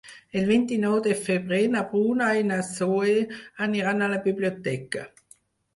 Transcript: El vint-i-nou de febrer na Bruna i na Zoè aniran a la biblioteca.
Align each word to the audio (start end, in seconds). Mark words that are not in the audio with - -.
El 0.39 0.45
vint-i-nou 0.51 0.95
de 1.07 1.13
febrer 1.27 1.59
na 1.75 1.83
Bruna 1.91 2.31
i 2.41 2.49
na 2.53 2.59
Zoè 2.73 3.15
aniran 3.69 4.01
a 4.09 4.13
la 4.17 4.23
biblioteca. 4.29 5.11